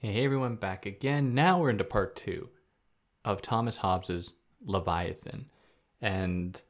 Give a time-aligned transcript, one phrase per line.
[0.00, 1.34] Hey, everyone, back again.
[1.34, 2.50] Now we're into part two
[3.24, 5.46] of Thomas Hobbes's Leviathan.
[6.00, 6.62] And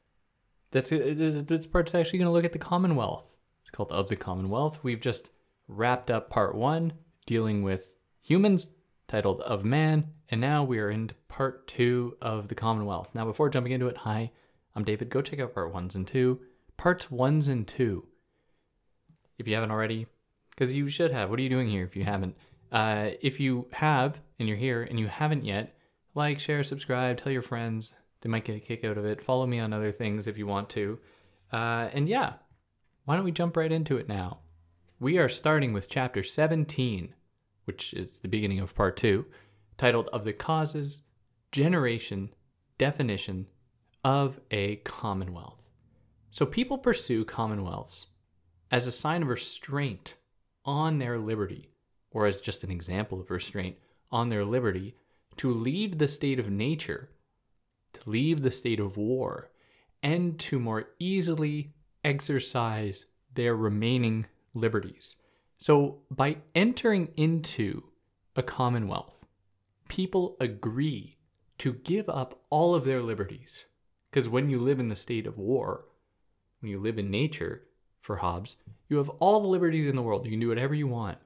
[0.70, 3.36] that's this part's actually going to look at the Commonwealth.
[3.60, 4.82] It's called Of the Commonwealth.
[4.82, 5.28] We've just
[5.66, 6.94] wrapped up part one,
[7.26, 8.68] dealing with humans,
[9.08, 13.10] titled Of Man, and now we are into part two of the Commonwealth.
[13.14, 14.30] Now, before jumping into it, hi,
[14.74, 15.10] I'm David.
[15.10, 16.40] Go check out part ones and two.
[16.78, 18.06] Parts ones and two.
[19.36, 20.06] If you haven't already,
[20.48, 21.28] because you should have.
[21.28, 22.34] What are you doing here if you haven't?
[22.70, 25.76] Uh, if you have and you're here and you haven't yet,
[26.14, 27.94] like, share, subscribe, tell your friends.
[28.20, 29.22] They might get a kick out of it.
[29.22, 30.98] Follow me on other things if you want to.
[31.52, 32.34] Uh, and yeah,
[33.04, 34.40] why don't we jump right into it now?
[35.00, 37.14] We are starting with chapter 17,
[37.64, 39.26] which is the beginning of part two,
[39.76, 41.02] titled Of the Causes,
[41.52, 42.34] Generation,
[42.76, 43.46] Definition
[44.04, 45.62] of a Commonwealth.
[46.30, 48.06] So people pursue commonwealths
[48.70, 50.16] as a sign of restraint
[50.64, 51.70] on their liberty
[52.18, 53.76] or as just an example of restraint
[54.10, 54.96] on their liberty,
[55.36, 57.10] to leave the state of nature,
[57.92, 59.52] to leave the state of war,
[60.02, 65.14] and to more easily exercise their remaining liberties.
[65.58, 67.84] So, by entering into
[68.34, 69.24] a commonwealth,
[69.86, 71.18] people agree
[71.58, 73.66] to give up all of their liberties.
[74.10, 75.84] Because when you live in the state of war,
[76.60, 77.62] when you live in nature,
[78.00, 78.56] for Hobbes,
[78.88, 80.24] you have all the liberties in the world.
[80.24, 81.18] You can do whatever you want.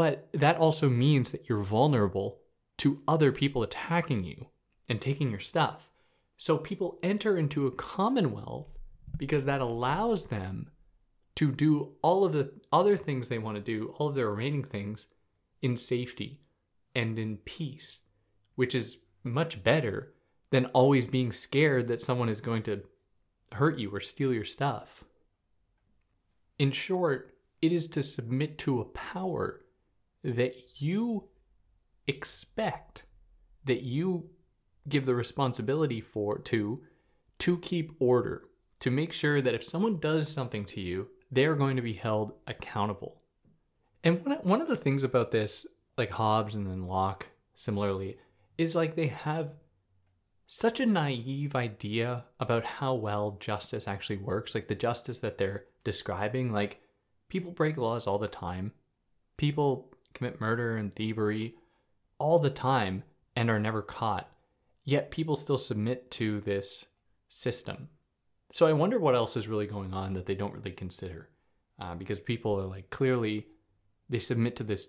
[0.00, 2.38] But that also means that you're vulnerable
[2.78, 4.46] to other people attacking you
[4.88, 5.92] and taking your stuff.
[6.38, 8.78] So people enter into a commonwealth
[9.18, 10.70] because that allows them
[11.34, 14.64] to do all of the other things they want to do, all of their remaining
[14.64, 15.06] things
[15.60, 16.40] in safety
[16.94, 18.04] and in peace,
[18.54, 20.14] which is much better
[20.48, 22.82] than always being scared that someone is going to
[23.52, 25.04] hurt you or steal your stuff.
[26.58, 29.60] In short, it is to submit to a power
[30.22, 31.28] that you
[32.06, 33.04] expect
[33.64, 34.30] that you
[34.88, 36.82] give the responsibility for to
[37.38, 38.42] to keep order
[38.80, 42.32] to make sure that if someone does something to you they're going to be held
[42.46, 43.22] accountable.
[44.02, 48.16] And one, one of the things about this like hobbes and then locke similarly
[48.58, 49.50] is like they have
[50.46, 55.64] such a naive idea about how well justice actually works like the justice that they're
[55.84, 56.52] describing.
[56.52, 56.80] Like
[57.28, 58.72] people break laws all the time.
[59.36, 61.54] People commit murder and thievery
[62.18, 63.02] all the time
[63.36, 64.30] and are never caught.
[64.84, 66.86] Yet people still submit to this
[67.28, 67.88] system.
[68.52, 71.28] So I wonder what else is really going on that they don't really consider.
[71.78, 73.46] Uh, because people are like, clearly,
[74.08, 74.88] they submit to this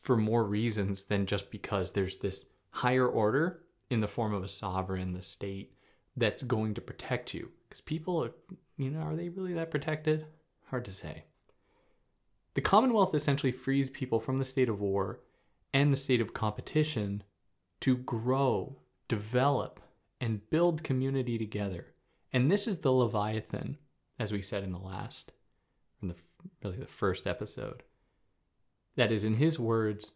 [0.00, 4.48] for more reasons than just because there's this higher order in the form of a
[4.48, 5.74] sovereign, the state,
[6.16, 7.50] that's going to protect you.
[7.68, 8.30] Because people are,
[8.76, 10.26] you know, are they really that protected?
[10.66, 11.24] Hard to say.
[12.54, 15.20] The Commonwealth essentially frees people from the state of war
[15.72, 17.22] and the state of competition
[17.80, 18.78] to grow,
[19.08, 19.80] develop,
[20.20, 21.86] and build community together.
[22.32, 23.78] And this is the Leviathan,
[24.18, 25.32] as we said in the last,
[26.02, 26.16] in the
[26.62, 27.82] really the first episode.
[28.96, 30.12] That is, in his words,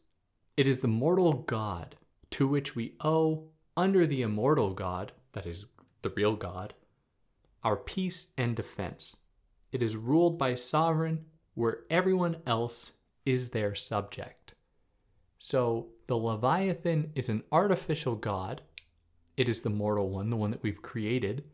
[0.56, 1.96] it is the mortal God
[2.30, 5.66] to which we owe, under the immortal God, that is,
[6.02, 6.74] the real God,
[7.62, 9.16] our peace and defense.
[9.72, 12.92] It is ruled by sovereign where everyone else
[13.24, 14.54] is their subject.
[15.38, 18.62] So the Leviathan is an artificial god.
[19.36, 21.44] It is the mortal one, the one that we've created,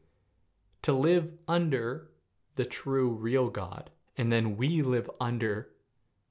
[0.83, 2.11] to live under
[2.57, 3.91] the true, real God.
[4.17, 5.71] And then we live under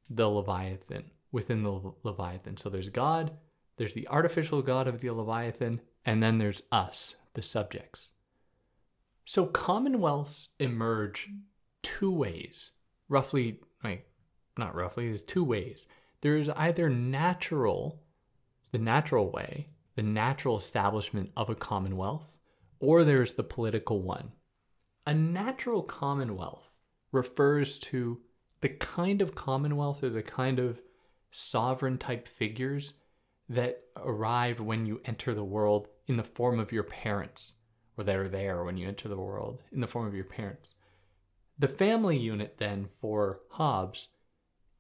[0.10, 2.58] the Leviathan, within the Leviathan.
[2.58, 3.32] So there's God,
[3.78, 8.12] there's the artificial God of the Leviathan, and then there's us, the subjects.
[9.26, 11.30] So commonwealths emerge
[11.84, 12.72] two ways
[13.10, 14.08] roughly, like,
[14.58, 15.88] not roughly, there's two ways.
[16.22, 18.02] There's either natural,
[18.72, 22.30] the natural way, the natural establishment of a commonwealth,
[22.80, 24.32] or there's the political one.
[25.06, 26.70] A natural commonwealth
[27.12, 28.22] refers to
[28.62, 30.82] the kind of commonwealth or the kind of
[31.32, 32.94] sovereign type figures
[33.48, 37.54] that arrive when you enter the world in the form of your parents,
[37.98, 40.76] or that are there when you enter the world in the form of your parents.
[41.60, 44.08] The family unit, then, for Hobbes,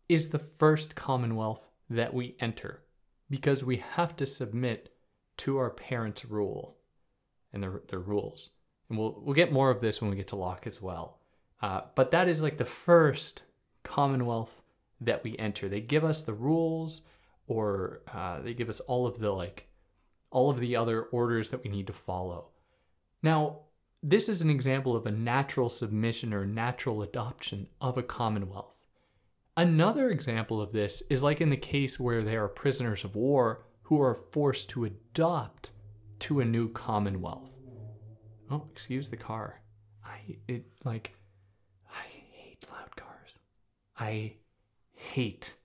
[0.08, 2.84] is the first commonwealth that we enter
[3.30, 4.94] because we have to submit
[5.38, 6.78] to our parents' rule
[7.54, 8.52] and their, their rules.
[8.90, 11.20] And we'll, we'll get more of this when we get to Locke as well.
[11.62, 13.44] Uh, but that is like the first
[13.84, 14.62] commonwealth
[15.02, 15.68] that we enter.
[15.68, 17.02] They give us the rules
[17.48, 19.68] or uh, they give us all of the like
[20.32, 22.50] all of the other orders that we need to follow.
[23.24, 23.62] Now,
[24.02, 28.76] this is an example of a natural submission or natural adoption of a commonwealth.
[29.58, 33.66] Another example of this is like in the case where they are prisoners of war
[33.84, 35.72] who are forced to adopt
[36.20, 37.52] to a new commonwealth.
[38.50, 39.62] Oh, excuse the car.
[40.06, 41.14] I it like
[41.94, 43.32] I hate loud cars.
[43.98, 44.36] I
[44.96, 45.56] hate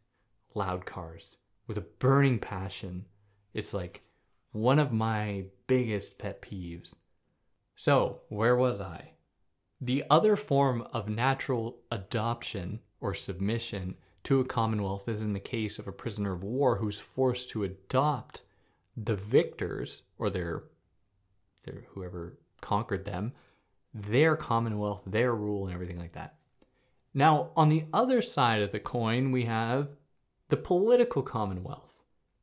[0.54, 1.36] loud cars
[1.68, 3.04] with a burning passion.
[3.52, 4.02] It's like
[4.50, 6.94] one of my biggest pet peeves.
[7.76, 9.12] So, where was I?
[9.80, 15.78] The other form of natural adoption or submission to a commonwealth is in the case
[15.78, 18.42] of a prisoner of war who's forced to adopt
[18.96, 20.64] the victors or their,
[21.64, 23.32] their whoever conquered them,
[23.92, 26.36] their commonwealth, their rule, and everything like that.
[27.12, 29.88] Now, on the other side of the coin, we have
[30.48, 31.92] the political commonwealth.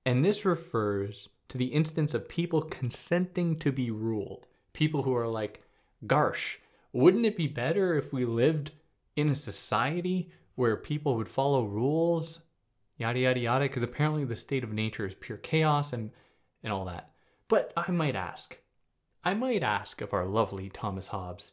[0.06, 4.48] And this refers to the instance of people consenting to be ruled.
[4.74, 5.64] People who are like,
[6.06, 6.58] Garsh,
[6.94, 8.72] wouldn't it be better if we lived
[9.16, 12.40] in a society where people would follow rules?
[12.98, 13.66] Yada, yada, yada.
[13.66, 16.12] Because apparently the state of nature is pure chaos and,
[16.64, 17.12] and all that.
[17.48, 18.58] But I might ask,
[19.24, 21.52] I might ask of our lovely Thomas Hobbes,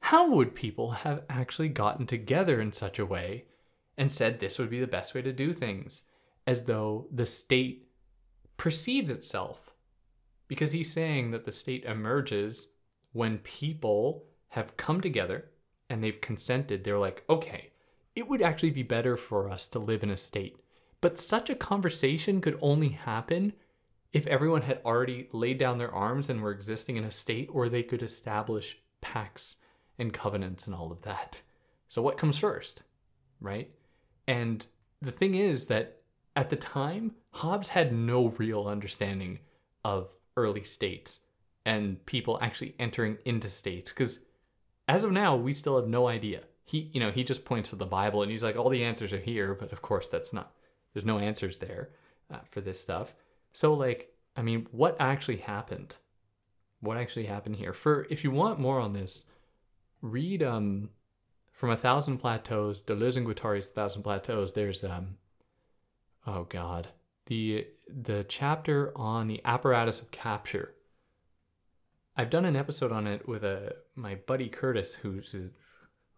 [0.00, 3.44] how would people have actually gotten together in such a way
[3.96, 6.04] and said this would be the best way to do things,
[6.46, 7.88] as though the state
[8.56, 9.69] precedes itself?
[10.50, 12.66] Because he's saying that the state emerges
[13.12, 15.44] when people have come together
[15.88, 16.82] and they've consented.
[16.82, 17.70] They're like, okay,
[18.16, 20.56] it would actually be better for us to live in a state.
[21.00, 23.52] But such a conversation could only happen
[24.12, 27.68] if everyone had already laid down their arms and were existing in a state where
[27.68, 29.54] they could establish pacts
[30.00, 31.42] and covenants and all of that.
[31.88, 32.82] So, what comes first,
[33.40, 33.70] right?
[34.26, 34.66] And
[35.00, 36.00] the thing is that
[36.34, 39.38] at the time, Hobbes had no real understanding
[39.84, 41.20] of early states
[41.64, 44.20] and people actually entering into states because
[44.90, 46.40] as of now, we still have no idea.
[46.64, 49.12] He, you know, he just points to the Bible and he's like, all the answers
[49.12, 50.52] are here, but of course, that's not.
[50.92, 51.90] There's no answers there
[52.32, 53.14] uh, for this stuff.
[53.52, 55.94] So, like, I mean, what actually happened?
[56.80, 57.72] What actually happened here?
[57.72, 59.24] For if you want more on this,
[60.02, 60.90] read um
[61.52, 64.54] from a thousand plateaus, Deleuze and Guattari's Thousand Plateaus.
[64.54, 65.18] There's um
[66.26, 66.88] oh god
[67.30, 70.74] the the chapter on the apparatus of capture.
[72.16, 75.34] I've done an episode on it with a my buddy Curtis, who's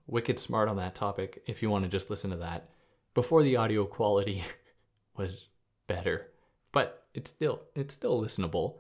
[0.07, 1.43] wicked smart on that topic.
[1.47, 2.71] If you want to just listen to that,
[3.13, 4.43] before the audio quality
[5.17, 5.51] was
[5.87, 6.29] better,
[6.73, 8.79] but it's still it's still listenable.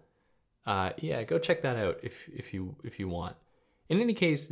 [0.64, 3.37] Uh, yeah, go check that out if if you if you want.
[3.90, 4.50] In any case,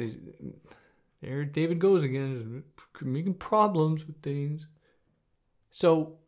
[1.22, 2.62] there David goes again,
[3.00, 4.66] making problems with things.
[5.70, 6.18] So,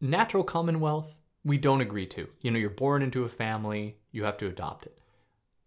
[0.00, 2.28] natural commonwealth, we don't agree to.
[2.40, 4.98] You know, you're born into a family, you have to adopt it.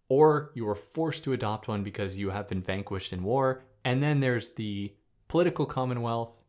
[0.08, 3.64] Or you are forced to adopt one because you have been vanquished in war.
[3.84, 4.94] And then there's the
[5.28, 6.42] political commonwealth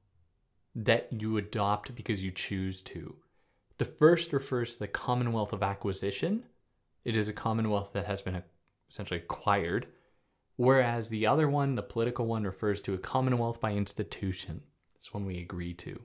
[0.75, 3.15] that you adopt because you choose to.
[3.77, 6.43] The first refers to the commonwealth of acquisition.
[7.03, 8.41] It is a commonwealth that has been
[8.89, 9.87] essentially acquired
[10.59, 14.61] whereas the other one, the political one, refers to a commonwealth by institution.
[14.97, 16.01] It's one we agree to.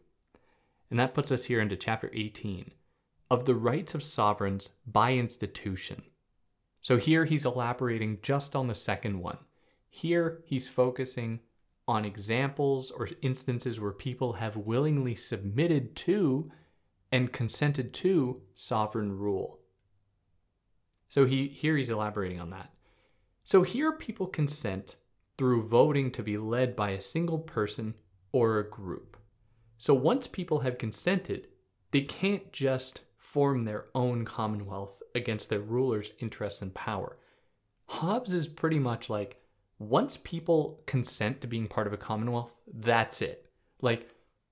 [0.94, 2.70] And that puts us here into chapter 18
[3.28, 6.04] of the rights of sovereigns by institution.
[6.80, 9.38] So here he's elaborating just on the second one.
[9.90, 11.40] Here he's focusing
[11.88, 16.52] on examples or instances where people have willingly submitted to
[17.10, 19.58] and consented to sovereign rule.
[21.08, 22.70] So he here he's elaborating on that.
[23.42, 24.94] So here people consent
[25.38, 27.94] through voting to be led by a single person
[28.30, 29.16] or a group.
[29.84, 31.46] So once people have consented,
[31.90, 37.18] they can't just form their own commonwealth against their ruler's interests and power.
[37.88, 39.42] Hobbes is pretty much like
[39.78, 43.50] once people consent to being part of a commonwealth, that's it.
[43.82, 44.08] Like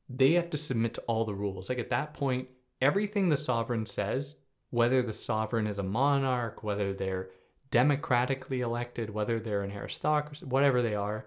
[0.07, 1.71] they have to submit to all the rules.
[1.71, 2.49] Like at that point,
[2.83, 4.37] everything the sovereign says,
[4.69, 7.31] whether the sovereign is a monarch, whether they're
[7.71, 11.25] democratically elected, whether they're an aristocracy, whatever they are.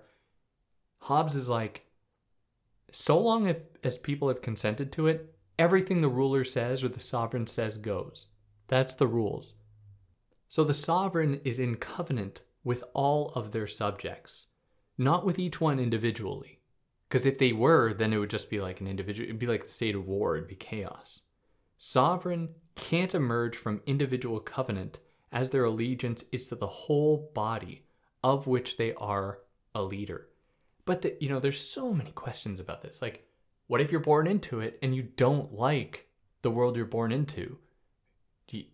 [1.00, 1.85] Hobbes is like,
[2.95, 7.01] so long if, as people have consented to it, everything the ruler says or the
[7.01, 8.27] sovereign says goes.
[8.69, 9.53] That's the rules.
[10.47, 14.47] So the sovereign is in covenant with all of their subjects,
[14.97, 16.61] not with each one individually.
[17.09, 19.63] Because if they were, then it would just be like an individual, it'd be like
[19.63, 21.23] the state of war, it'd be chaos.
[21.77, 24.99] Sovereign can't emerge from individual covenant
[25.33, 27.83] as their allegiance is to the whole body
[28.23, 29.39] of which they are
[29.75, 30.29] a leader.
[30.86, 33.01] But the, you know, there's so many questions about this.
[33.01, 33.27] Like,
[33.68, 36.08] what if you're born into it and you don't like
[36.42, 37.58] the world you're born into?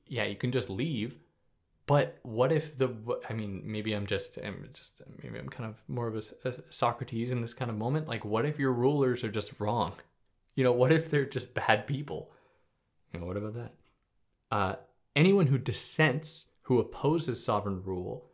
[0.08, 1.16] yeah, you can just leave.
[1.88, 2.96] But what if the?
[3.30, 6.54] I mean, maybe I'm just, I'm just, maybe I'm kind of more of a, a
[6.70, 8.08] Socrates in this kind of moment.
[8.08, 9.94] Like, what if your rulers are just wrong?
[10.56, 12.32] You know, what if they're just bad people?
[13.14, 13.74] You know, what about that?
[14.52, 14.76] Uh,
[15.16, 18.30] anyone who dissents, who opposes sovereign rule,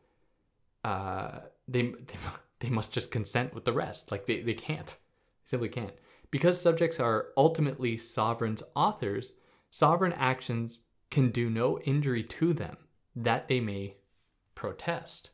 [0.84, 2.16] uh, they, they
[2.60, 4.12] they must just consent with the rest.
[4.12, 4.88] Like they, they can't.
[4.88, 4.96] They
[5.46, 5.94] simply can't.
[6.32, 9.36] Because subjects are ultimately sovereign's authors,
[9.72, 12.78] sovereign actions can do no injury to them
[13.16, 13.96] that they may
[14.56, 15.30] protest.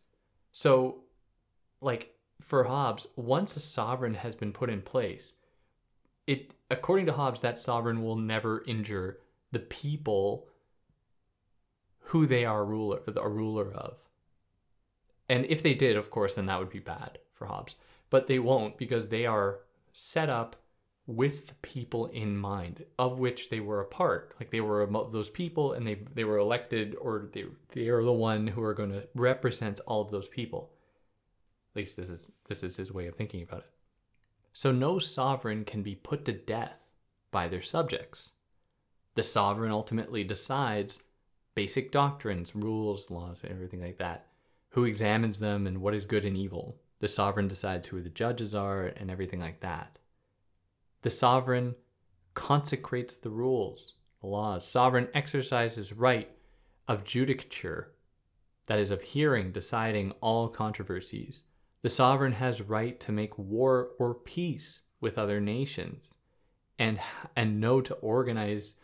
[0.51, 1.03] So,
[1.81, 5.33] like for Hobbes, once a sovereign has been put in place,
[6.27, 9.19] it according to Hobbes, that sovereign will never injure
[9.51, 10.47] the people
[11.99, 13.97] who they are ruler a ruler of.
[15.33, 17.73] And if they did, of course, then that would be bad for Hobbes.
[18.11, 19.61] But they won't because they are
[19.91, 20.55] set up
[21.07, 24.35] with the people in mind of which they were a part.
[24.39, 28.13] Like they were those people and they they were elected or they they are the
[28.13, 30.69] one who are going to represent all of those people.
[31.71, 33.71] At least this is this is his way of thinking about it.
[34.53, 36.77] So no sovereign can be put to death
[37.31, 38.33] by their subjects.
[39.15, 41.01] The sovereign ultimately decides
[41.55, 44.27] basic doctrines rules laws everything like that
[44.73, 48.53] who examines them and what is good and evil the sovereign decides who the judges
[48.53, 49.97] are and everything like that
[51.03, 51.75] the sovereign
[52.33, 54.65] consecrates the rules, the laws.
[54.65, 56.31] Sovereign exercises right
[56.87, 57.87] of judicature,
[58.67, 61.43] that is, of hearing, deciding all controversies.
[61.81, 66.15] The sovereign has right to make war or peace with other nations
[66.79, 66.99] and,
[67.35, 68.75] and know to organize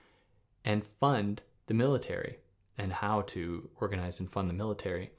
[0.66, 2.40] and fund the military
[2.78, 5.12] and how to organize and fund the military.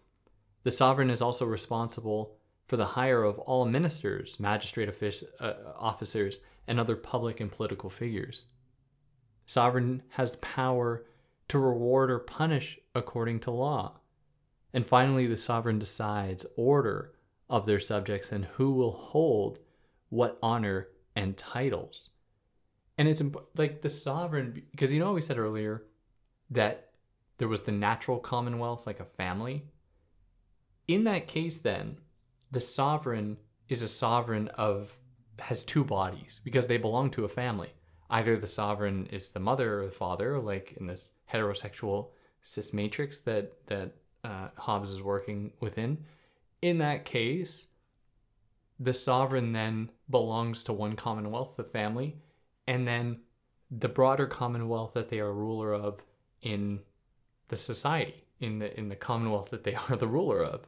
[0.62, 2.36] The sovereign is also responsible
[2.66, 4.88] for the hire of all ministers, magistrate
[5.40, 8.44] uh, officers, and other public and political figures.
[9.46, 11.04] Sovereign has power
[11.48, 13.98] to reward or punish according to law.
[14.72, 17.12] And finally, the sovereign decides order
[17.48, 19.58] of their subjects and who will hold
[20.10, 22.10] what honor and titles.
[22.96, 23.22] And it's
[23.56, 25.86] like the sovereign, because you know, we said earlier
[26.50, 26.90] that
[27.38, 29.64] there was the natural commonwealth, like a family.
[30.90, 31.98] In that case, then,
[32.50, 33.36] the sovereign
[33.68, 34.98] is a sovereign of
[35.38, 37.72] has two bodies because they belong to a family.
[38.10, 42.08] Either the sovereign is the mother or the father, like in this heterosexual
[42.42, 43.92] cis matrix that that
[44.24, 45.96] uh, Hobbes is working within.
[46.60, 47.68] In that case,
[48.80, 52.16] the sovereign then belongs to one commonwealth, the family,
[52.66, 53.20] and then
[53.70, 56.02] the broader commonwealth that they are ruler of
[56.42, 56.80] in
[57.46, 60.66] the society, in the in the commonwealth that they are the ruler of.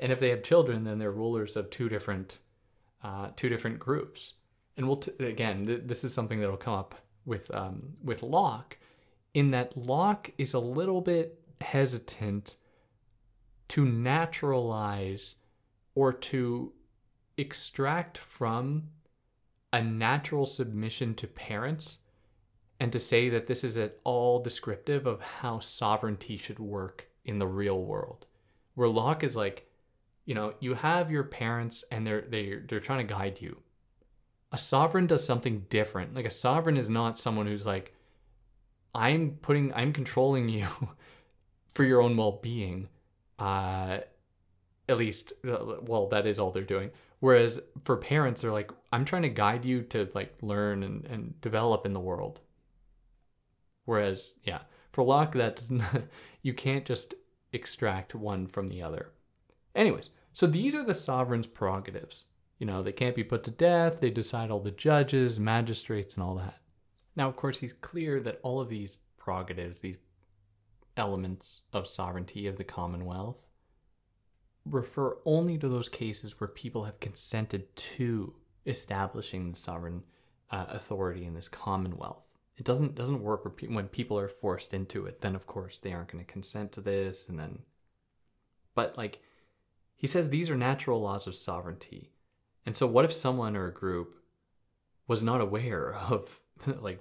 [0.00, 2.40] And if they have children, then they're rulers of two different
[3.02, 4.34] uh, two different groups.
[4.76, 8.78] And we'll t- again, th- this is something that'll come up with um, with Locke,
[9.34, 12.56] in that Locke is a little bit hesitant
[13.68, 15.36] to naturalize
[15.94, 16.72] or to
[17.36, 18.88] extract from
[19.72, 21.98] a natural submission to parents
[22.80, 27.38] and to say that this is at all descriptive of how sovereignty should work in
[27.38, 28.26] the real world.
[28.74, 29.69] Where Locke is like,
[30.30, 33.56] you know, you have your parents and they're they they're trying to guide you.
[34.52, 36.14] A sovereign does something different.
[36.14, 37.96] Like a sovereign is not someone who's like
[38.94, 40.68] I'm putting I'm controlling you
[41.72, 42.88] for your own well-being.
[43.40, 43.98] Uh
[44.88, 46.92] at least well that is all they're doing.
[47.18, 51.40] Whereas for parents they're like I'm trying to guide you to like learn and and
[51.40, 52.38] develop in the world.
[53.84, 54.60] Whereas yeah,
[54.92, 56.02] for Locke that does not
[56.40, 57.14] you can't just
[57.52, 59.10] extract one from the other.
[59.74, 62.24] Anyways, so these are the sovereign's prerogatives.
[62.58, 66.22] You know, they can't be put to death, they decide all the judges, magistrates, and
[66.22, 66.60] all that.
[67.16, 69.98] Now, of course, he's clear that all of these prerogatives, these
[70.96, 73.50] elements of sovereignty of the Commonwealth,
[74.66, 78.34] refer only to those cases where people have consented to
[78.66, 80.02] establishing the sovereign
[80.50, 82.24] uh, authority in this Commonwealth.
[82.56, 85.22] It doesn't doesn't work when people are forced into it.
[85.22, 87.60] Then, of course, they aren't going to consent to this, and then,
[88.74, 89.22] but like
[90.00, 92.10] he says these are natural laws of sovereignty.
[92.64, 94.16] And so, what if someone or a group
[95.06, 96.40] was not aware of
[96.80, 97.00] like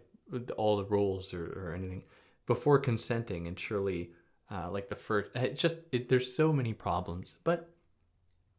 [0.58, 2.04] all the rules or, or anything
[2.46, 3.48] before consenting?
[3.48, 4.12] And surely,
[4.52, 7.36] uh, like the first, it's just it, there's so many problems.
[7.46, 7.70] But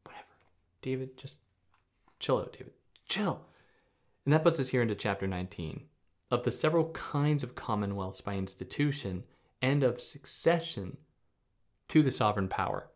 [0.04, 0.24] whatever,
[0.80, 1.36] David, just
[2.18, 2.72] chill out, David,
[3.06, 3.44] chill.
[4.24, 5.82] And that puts us here into chapter 19
[6.30, 9.24] of the several kinds of commonwealths by institution
[9.60, 10.96] and of succession
[11.88, 12.89] to the sovereign power.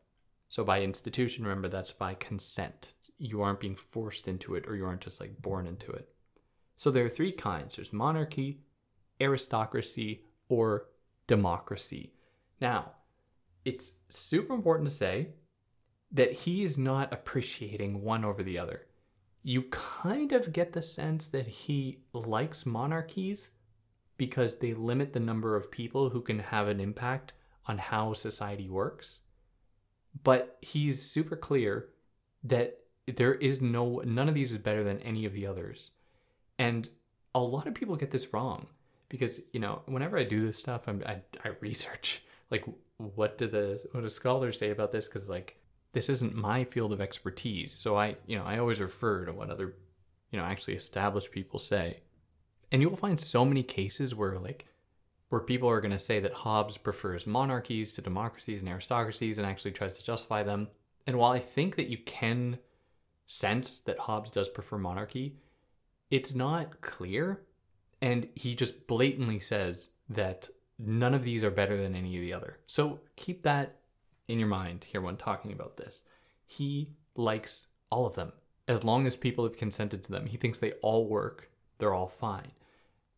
[0.54, 2.94] So by institution, remember that's by consent.
[3.18, 6.08] You aren't being forced into it or you aren't just like born into it.
[6.76, 8.60] So there are three kinds there's monarchy,
[9.20, 10.86] aristocracy, or
[11.26, 12.12] democracy.
[12.60, 12.92] Now,
[13.64, 15.30] it's super important to say
[16.12, 18.86] that he is not appreciating one over the other.
[19.42, 23.50] you kind of get the sense that he likes monarchies
[24.18, 27.32] because they limit the number of people who can have an impact
[27.66, 29.22] on how society works.
[30.22, 31.88] But he's super clear
[32.44, 35.90] that there is no none of these is better than any of the others.
[36.58, 36.88] And
[37.34, 38.66] a lot of people get this wrong
[39.08, 42.64] because, you know, whenever I do this stuff, I'm, I, I research like
[42.98, 45.56] what do the what do scholars say about this because like
[45.92, 47.72] this isn't my field of expertise.
[47.72, 49.74] So I, you know, I always refer to what other,
[50.30, 52.00] you know, actually established people say.
[52.72, 54.66] And you will find so many cases where like
[55.28, 59.46] where people are going to say that Hobbes prefers monarchies to democracies and aristocracies and
[59.46, 60.68] actually tries to justify them.
[61.06, 62.58] And while I think that you can
[63.26, 65.36] sense that Hobbes does prefer monarchy,
[66.10, 67.42] it's not clear.
[68.00, 72.34] And he just blatantly says that none of these are better than any of the
[72.34, 72.58] other.
[72.66, 73.76] So keep that
[74.28, 76.04] in your mind here when talking about this.
[76.46, 78.32] He likes all of them
[78.68, 80.26] as long as people have consented to them.
[80.26, 82.52] He thinks they all work, they're all fine.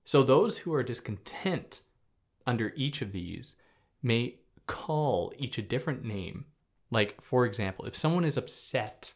[0.05, 1.83] So those who are discontent
[2.47, 3.57] under each of these
[4.03, 6.45] may call each a different name.
[6.91, 9.13] Like, for example, if someone is upset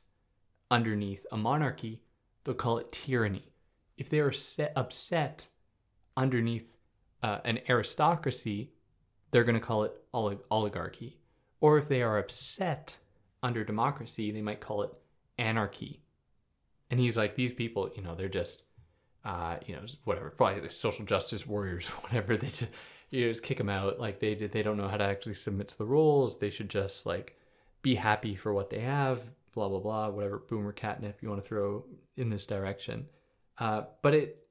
[0.71, 2.03] underneath a monarchy,
[2.45, 3.53] they'll call it tyranny.
[3.97, 5.47] If they are set, upset
[6.17, 6.81] underneath
[7.23, 8.73] uh, an aristocracy,
[9.31, 11.19] they're going to call it olig- oligarchy.
[11.61, 12.97] Or if they are upset
[13.43, 14.91] under democracy, they might call it
[15.39, 16.01] anarchy.
[16.91, 18.63] And he's like, these people, you know, they're just,
[19.25, 22.37] uh, you know, whatever, probably the social justice warriors, whatever.
[22.37, 22.73] They just,
[23.11, 24.01] you just kick them out.
[24.01, 26.39] Like they they don't know how to actually submit to the rules.
[26.39, 27.37] They should just like
[27.83, 29.23] be happy for what they have.
[29.55, 30.09] Blah blah blah.
[30.09, 31.85] Whatever boomer catnip you want to throw
[32.17, 33.07] in this direction.
[33.59, 34.47] Uh, but it,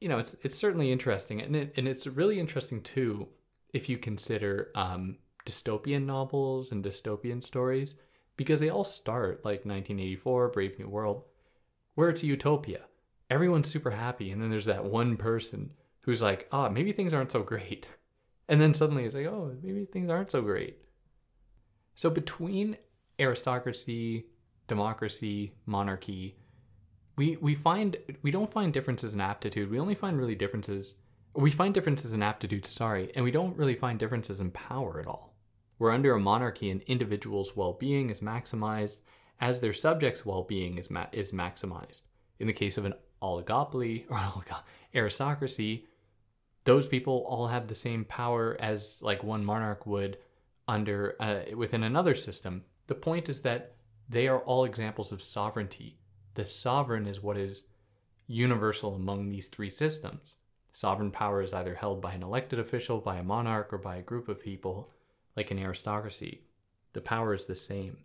[0.00, 3.28] you know, it's it's certainly interesting, and it, and it's really interesting too
[3.72, 5.16] if you consider um,
[5.46, 7.94] dystopian novels and dystopian stories
[8.36, 11.24] because they all start like 1984, Brave New World,
[11.94, 12.80] where it's a utopia.
[13.30, 17.32] Everyone's super happy, and then there's that one person who's like, "Oh, maybe things aren't
[17.32, 17.86] so great,"
[18.48, 20.78] and then suddenly it's like, "Oh, maybe things aren't so great."
[21.94, 22.76] So between
[23.18, 24.26] aristocracy,
[24.66, 26.38] democracy, monarchy,
[27.16, 29.70] we we find we don't find differences in aptitude.
[29.70, 30.96] We only find really differences.
[31.34, 35.06] We find differences in aptitude, sorry, and we don't really find differences in power at
[35.06, 35.32] all
[35.82, 38.98] where under a monarchy an individual's well-being is maximized
[39.40, 42.02] as their subjects' well-being is, ma- is maximized.
[42.38, 44.44] In the case of an oligopoly or
[44.94, 45.88] aristocracy,
[46.64, 50.18] those people all have the same power as like one monarch would
[50.68, 52.64] under uh, within another system.
[52.86, 53.74] The point is that
[54.08, 55.98] they are all examples of sovereignty.
[56.34, 57.64] The sovereign is what is
[58.26, 60.36] universal among these three systems.
[60.72, 64.02] Sovereign power is either held by an elected official, by a monarch, or by a
[64.02, 64.90] group of people
[65.36, 66.42] like an aristocracy.
[66.94, 67.98] The power is the same.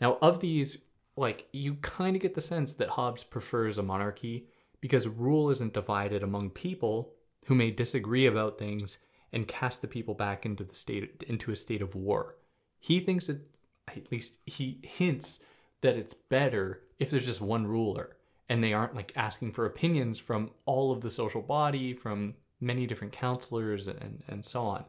[0.00, 0.78] Now, of these,
[1.16, 4.48] like, you kind of get the sense that Hobbes prefers a monarchy
[4.80, 7.14] because rule isn't divided among people
[7.46, 8.98] who may disagree about things
[9.32, 12.36] and cast the people back into the state into a state of war.
[12.78, 13.40] He thinks that
[13.88, 15.42] at least he hints
[15.80, 18.16] that it's better if there's just one ruler
[18.48, 22.86] and they aren't like asking for opinions from all of the social body, from many
[22.86, 24.84] different counselors and, and so on.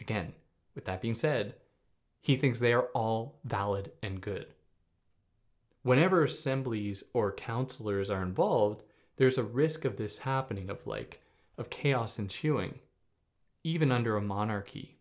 [0.00, 0.32] Again,
[0.74, 1.54] with that being said,
[2.20, 4.46] he thinks they are all valid and good.
[5.82, 8.82] Whenever assemblies or counselors are involved,
[9.16, 11.20] there's a risk of this happening, of like,
[11.58, 12.78] of chaos ensuing,
[13.62, 14.98] even under a monarchy.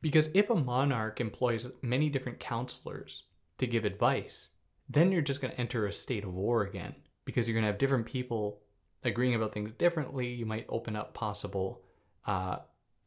[0.00, 3.24] Because if a monarch employs many different counselors
[3.58, 4.48] to give advice,
[4.88, 6.94] then you're just going to enter a state of war again
[7.24, 8.60] because you're going to have different people
[9.04, 10.26] agreeing about things differently.
[10.26, 11.82] You might open up possible
[12.26, 12.56] uh,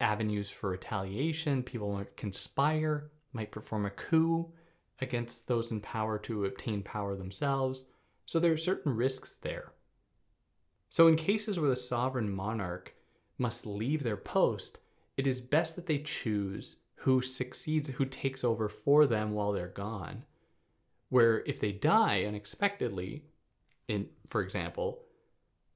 [0.00, 1.62] avenues for retaliation.
[1.62, 4.50] People might conspire, might perform a coup
[5.00, 7.84] against those in power to obtain power themselves.
[8.24, 9.72] So there are certain risks there.
[10.96, 12.94] So, in cases where the sovereign monarch
[13.36, 14.78] must leave their post,
[15.18, 19.68] it is best that they choose who succeeds, who takes over for them while they're
[19.68, 20.24] gone.
[21.10, 23.26] Where if they die unexpectedly,
[23.88, 25.02] in for example,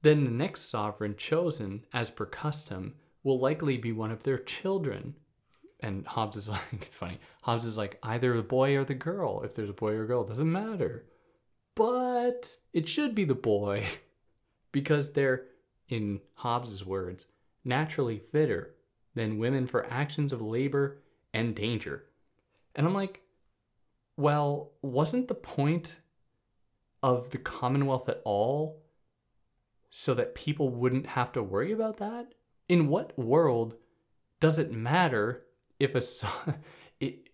[0.01, 5.13] then the next sovereign chosen as per custom will likely be one of their children.
[5.81, 7.19] And Hobbes is like, it's funny.
[7.43, 9.43] Hobbes is like, either the boy or the girl.
[9.43, 11.05] If there's a boy or a girl, doesn't matter.
[11.75, 13.85] But it should be the boy
[14.71, 15.45] because they're,
[15.89, 17.25] in Hobbes's words,
[17.65, 18.75] naturally fitter
[19.13, 21.01] than women for actions of labor
[21.33, 22.05] and danger.
[22.75, 23.21] And I'm like,
[24.17, 25.99] well, wasn't the point
[27.03, 28.83] of the Commonwealth at all
[29.89, 32.33] so that people wouldn't have to worry about that?
[32.71, 33.75] in what world
[34.39, 35.43] does it matter
[35.77, 36.29] if a so-
[37.01, 37.27] it,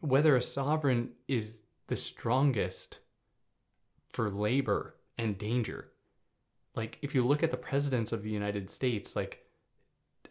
[0.00, 2.98] whether a sovereign is the strongest
[4.08, 5.91] for labor and danger.
[6.74, 9.44] Like if you look at the presidents of the United States, like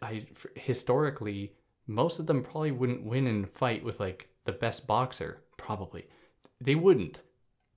[0.00, 1.52] I historically
[1.86, 6.06] most of them probably wouldn't win in a fight with like the best boxer, probably.
[6.60, 7.20] They wouldn't.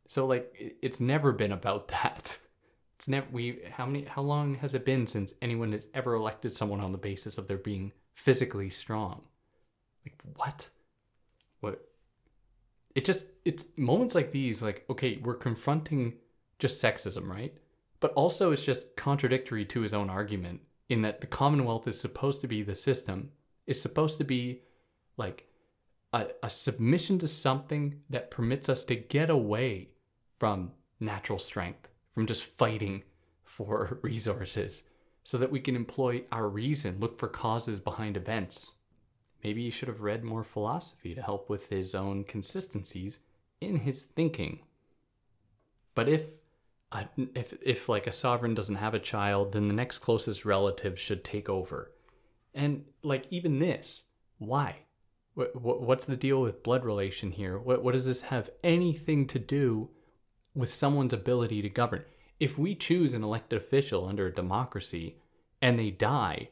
[0.08, 2.38] So like it's never been about that.
[2.98, 6.54] It's never we how many how long has it been since anyone has ever elected
[6.54, 9.24] someone on the basis of their being physically strong?
[10.06, 10.70] Like what?
[11.60, 11.82] What
[12.96, 16.14] it just it's moments like these like okay, we're confronting
[16.58, 17.54] just sexism, right?
[18.06, 22.40] But also it's just contradictory to his own argument in that the Commonwealth is supposed
[22.42, 23.32] to be the system,
[23.66, 24.62] is supposed to be
[25.18, 25.48] like
[26.14, 29.90] a, a submission to something that permits us to get away
[30.38, 33.02] from natural strength, from just fighting
[33.44, 34.84] for resources,
[35.24, 38.74] so that we can employ our reason, look for causes behind events.
[39.44, 43.18] Maybe he should have read more philosophy to help with his own consistencies
[43.60, 44.60] in his thinking.
[45.96, 46.22] But if
[47.18, 51.24] if if like a sovereign doesn't have a child, then the next closest relative should
[51.24, 51.92] take over.
[52.54, 54.06] And like even this,
[54.38, 54.78] why?
[55.34, 57.58] What, what what's the deal with blood relation here?
[57.58, 59.90] What what does this have anything to do
[60.54, 62.06] with someone's ability to govern?
[62.40, 65.18] If we choose an elected official under a democracy
[65.62, 66.50] and they die,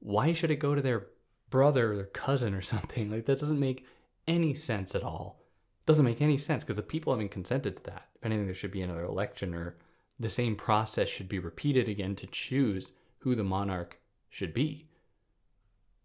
[0.00, 1.06] why should it go to their
[1.50, 3.10] brother or their cousin or something?
[3.10, 3.86] Like that doesn't make
[4.26, 5.43] any sense at all.
[5.86, 8.08] Doesn't make any sense because the people haven't consented to that.
[8.14, 9.76] If anything, there should be another election or
[10.18, 14.86] the same process should be repeated again to choose who the monarch should be.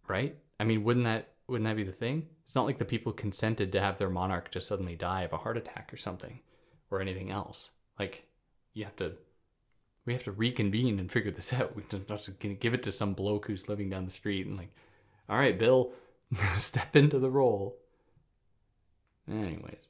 [0.08, 0.38] Right?
[0.60, 2.28] I mean, wouldn't that wouldn't that be the thing?
[2.44, 5.38] It's not like the people consented to have their monarch just suddenly die of a
[5.38, 6.40] heart attack or something
[6.92, 7.70] or anything else.
[7.98, 8.26] Like
[8.74, 9.14] you have to
[10.06, 11.76] we have to reconvene and figure this out.
[11.76, 14.58] We're not just gonna give it to some bloke who's living down the street and
[14.58, 14.72] like,
[15.30, 15.92] all right, Bill,
[16.56, 17.78] step into the role.
[19.30, 19.90] Anyways,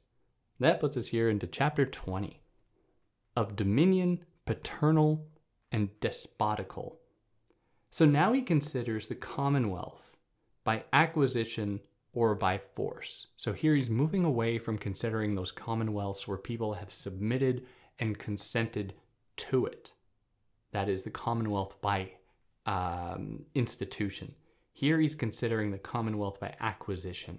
[0.58, 2.40] that puts us here into chapter 20
[3.36, 5.26] of dominion, paternal,
[5.72, 6.96] and despotical.
[7.90, 10.16] So now he considers the commonwealth
[10.64, 11.80] by acquisition
[12.12, 13.28] or by force.
[13.36, 17.66] So here he's moving away from considering those commonwealths where people have submitted
[17.98, 18.94] and consented
[19.36, 19.92] to it.
[20.72, 22.12] That is the commonwealth by
[22.66, 24.34] um, institution.
[24.72, 27.38] Here he's considering the commonwealth by acquisition.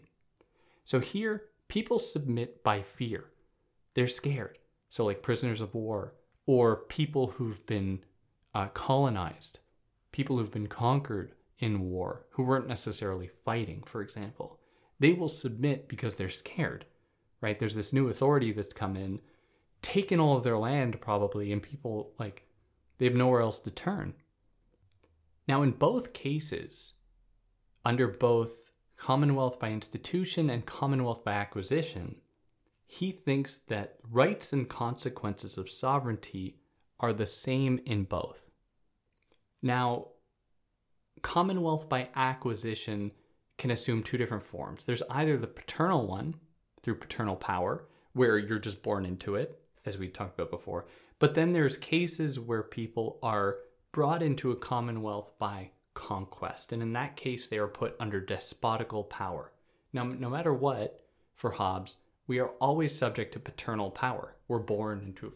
[0.86, 3.24] So here people submit by fear.
[3.94, 4.58] They're scared.
[4.90, 8.04] So, like prisoners of war or people who've been
[8.54, 9.60] uh, colonized,
[10.12, 14.60] people who've been conquered in war, who weren't necessarily fighting, for example.
[15.00, 16.86] They will submit because they're scared,
[17.40, 17.58] right?
[17.58, 19.22] There's this new authority that's come in,
[19.82, 22.44] taken all of their land probably, and people like
[22.98, 24.14] they have nowhere else to turn.
[25.48, 26.94] Now, in both cases,
[27.86, 28.71] under both
[29.02, 32.18] Commonwealth by institution and Commonwealth by acquisition,
[32.86, 36.60] he thinks that rights and consequences of sovereignty
[37.00, 38.52] are the same in both.
[39.64, 40.10] Now,
[41.24, 43.10] Commonwealth by acquisition
[43.58, 44.86] can assume two different forms.
[44.86, 46.36] There's either the paternal one,
[46.84, 50.86] through paternal power, where you're just born into it, as we talked about before.
[51.18, 53.58] But then there's cases where people are
[53.94, 56.72] brought into a commonwealth by conquest.
[56.72, 59.52] And in that case, they are put under despotical power.
[59.94, 61.02] Now, no matter what,
[61.36, 64.36] for Hobbes, we are always subject to paternal power.
[64.48, 65.34] We're born into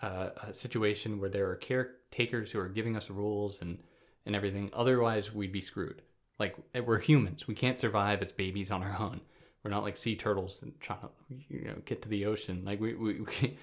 [0.00, 3.78] a, a situation where there are caretakers who are giving us rules and,
[4.24, 4.70] and everything.
[4.72, 6.02] Otherwise, we'd be screwed.
[6.38, 7.46] Like, eh, we're humans.
[7.46, 9.20] We can't survive as babies on our own.
[9.62, 11.10] We're not like sea turtles and trying to
[11.50, 12.62] you know, get to the ocean.
[12.64, 13.58] Like, we, we, we,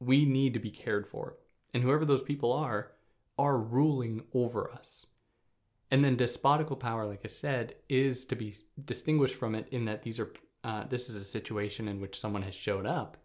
[0.00, 1.36] we need to be cared for.
[1.74, 2.92] And whoever those people are,
[3.38, 5.06] are ruling over us.
[5.92, 10.02] And then despotical power, like I said, is to be distinguished from it in that
[10.02, 10.32] these are
[10.64, 13.18] uh, this is a situation in which someone has showed up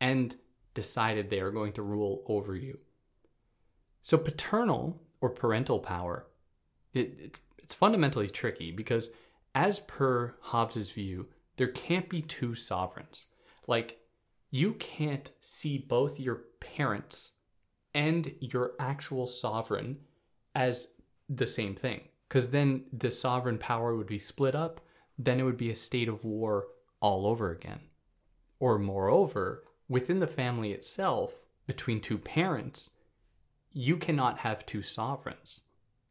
[0.00, 0.34] and
[0.72, 2.78] decided they are going to rule over you.
[4.00, 6.26] So, paternal or parental power,
[6.94, 9.10] it, it, it's fundamentally tricky because,
[9.54, 11.26] as per Hobbes's view,
[11.56, 13.26] there can't be two sovereigns.
[13.66, 13.98] Like,
[14.50, 17.32] you can't see both your parents
[17.92, 19.98] and your actual sovereign
[20.54, 20.94] as
[21.28, 24.80] the same thing, because then the sovereign power would be split up.
[25.18, 26.66] Then it would be a state of war
[27.00, 27.80] all over again.
[28.58, 31.34] Or, moreover, within the family itself,
[31.66, 32.90] between two parents,
[33.72, 35.60] you cannot have two sovereigns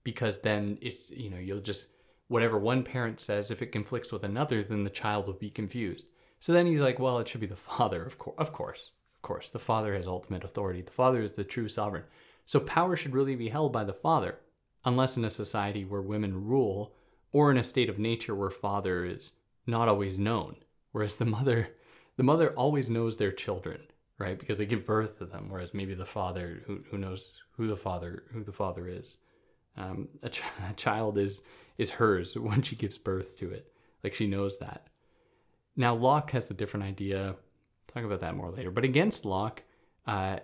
[0.03, 1.87] because then it's, you know, you'll just,
[2.27, 6.07] whatever one parent says, if it conflicts with another, then the child will be confused.
[6.39, 8.35] So then he's like, well, it should be the father, of course.
[8.37, 9.49] Of course, of course.
[9.49, 10.81] The father has ultimate authority.
[10.81, 12.03] The father is the true sovereign.
[12.45, 14.37] So power should really be held by the father,
[14.85, 16.95] unless in a society where women rule
[17.31, 19.31] or in a state of nature where father is
[19.67, 20.55] not always known
[20.91, 21.69] whereas the mother
[22.17, 23.81] the mother always knows their children
[24.17, 24.39] right?
[24.39, 27.77] Because they give birth to them, whereas maybe the father, who, who knows who the
[27.77, 29.17] father who the father is,
[29.77, 31.41] um, a, ch- a child is
[31.77, 33.71] is hers when she gives birth to it.
[34.03, 34.87] Like she knows that.
[35.75, 37.35] Now Locke has a different idea.
[37.87, 38.71] Talk about that more later.
[38.71, 39.63] But against Locke,
[40.05, 40.37] uh,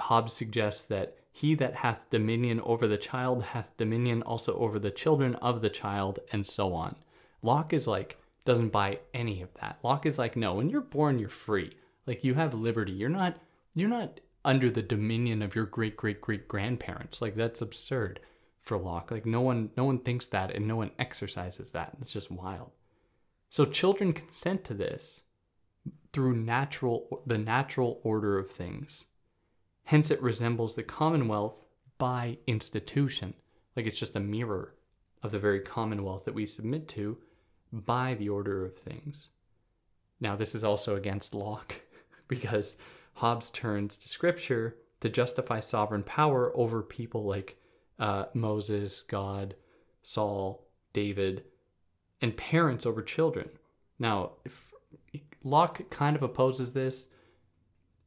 [0.00, 4.90] Hobbes suggests that he that hath dominion over the child hath dominion also over the
[4.90, 6.96] children of the child, and so on.
[7.42, 9.78] Locke is like doesn't buy any of that.
[9.82, 11.76] Locke is like, no, when you're born, you're free.
[12.06, 12.92] Like you have liberty.
[12.92, 13.36] You're not
[13.74, 17.20] you're not under the dominion of your great great great grandparents.
[17.20, 18.18] Like that's absurd
[18.62, 19.10] for Locke.
[19.10, 21.98] Like no one no one thinks that and no one exercises that.
[22.00, 22.70] It's just wild.
[23.50, 25.24] So children consent to this
[26.14, 29.04] through natural the natural order of things.
[29.86, 31.54] Hence it resembles the commonwealth
[31.98, 33.34] by institution.
[33.74, 34.74] Like it's just a mirror
[35.22, 37.18] of the very commonwealth that we submit to
[37.72, 39.28] by the order of things.
[40.20, 41.80] Now this is also against Locke
[42.28, 42.76] because
[43.14, 47.56] Hobbes turns to scripture to justify sovereign power over people like
[47.98, 49.54] uh, Moses, God,
[50.02, 51.44] Saul, David,
[52.20, 53.50] and parents over children.
[53.98, 54.72] Now, if,
[55.44, 57.08] Locke kind of opposes this.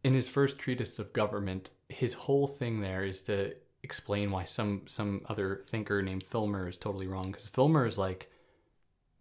[0.03, 4.83] In his first treatise of government, his whole thing there is to explain why some
[4.87, 7.31] some other thinker named Filmer is totally wrong.
[7.31, 8.31] Because Filmer is like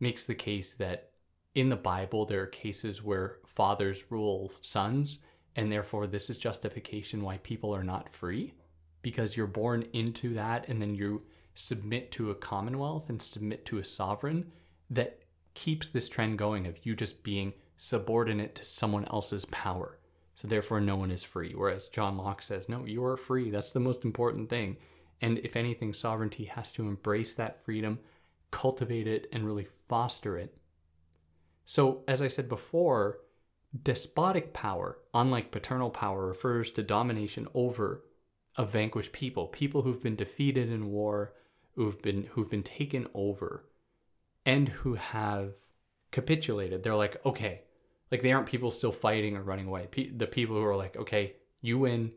[0.01, 1.11] makes the case that
[1.55, 5.19] in the Bible there are cases where fathers rule sons,
[5.57, 8.55] and therefore this is justification why people are not free
[9.03, 11.23] because you're born into that and then you
[11.55, 14.53] submit to a commonwealth and submit to a sovereign
[14.91, 15.23] that
[15.55, 19.98] keeps this trend going of you just being subordinate to someone else's power.
[20.39, 21.53] So therefore no one is free.
[21.57, 23.51] Whereas John Locke says, no, you are free.
[23.51, 24.77] That's the most important thing.
[25.21, 27.99] And if anything, sovereignty has to embrace that freedom,
[28.53, 30.57] cultivate it, and really foster it.
[31.65, 33.19] So, as I said before,
[33.83, 38.05] despotic power, unlike paternal power, refers to domination over
[38.57, 41.35] a vanquished people, people who've been defeated in war,
[41.75, 43.65] who've been who've been taken over,
[44.47, 45.55] and who have
[46.13, 46.85] capitulated.
[46.85, 47.63] They're like, okay,
[48.11, 49.89] like they aren't people still fighting or running away.
[50.15, 52.13] The people who are like, okay, you win,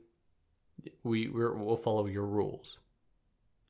[1.03, 2.77] we we will follow your rules.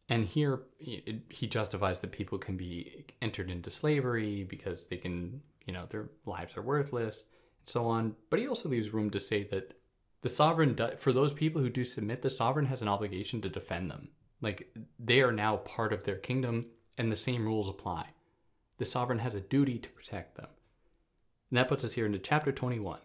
[0.10, 5.41] And here it, he justifies that people can be entered into slavery because they can,
[5.65, 7.25] you know, their lives are worthless
[7.60, 8.15] and so on.
[8.29, 9.73] But he also leaves room to say that
[10.21, 13.89] the sovereign for those people who do submit the sovereign has an obligation to defend
[13.89, 14.10] them
[14.41, 16.65] like they are now part of their kingdom
[16.97, 18.05] and the same rules apply
[18.77, 20.47] the sovereign has a duty to protect them
[21.51, 22.99] and that puts us here into chapter 21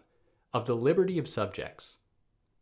[0.53, 1.99] of the liberty of subjects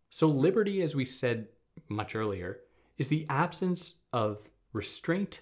[0.09, 1.47] so liberty as we said
[1.87, 2.59] much earlier
[2.97, 5.41] is the absence of restraint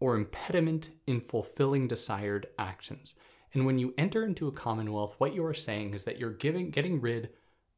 [0.00, 3.14] or impediment in fulfilling desired actions
[3.52, 6.70] and when you enter into a commonwealth what you are saying is that you're giving
[6.70, 7.30] getting rid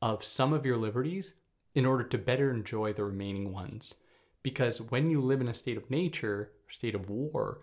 [0.03, 1.35] of some of your liberties
[1.75, 3.95] in order to better enjoy the remaining ones.
[4.43, 7.61] Because when you live in a state of nature, or state of war,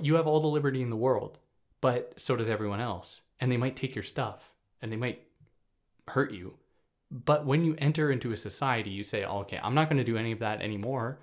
[0.00, 1.38] you have all the liberty in the world,
[1.80, 3.22] but so does everyone else.
[3.42, 5.26] And they might take your stuff and they might
[6.08, 6.54] hurt you.
[7.10, 10.04] But when you enter into a society, you say, oh, okay, I'm not going to
[10.04, 11.18] do any of that anymore.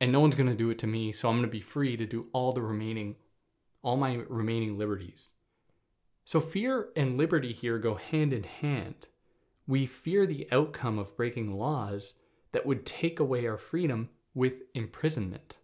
[0.00, 1.12] And no one's going to do it to me.
[1.12, 3.16] So I'm going to be free to do all the remaining,
[3.82, 5.30] all my remaining liberties.
[6.26, 9.06] So fear and liberty here go hand in hand
[9.66, 12.14] we fear the outcome of breaking laws
[12.52, 15.56] that would take away our freedom with imprisonment.